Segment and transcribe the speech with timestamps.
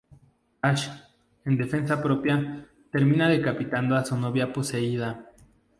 [0.69, 0.85] Ash,
[1.45, 5.29] en defensa propia, termina decapitando a su novia poseída.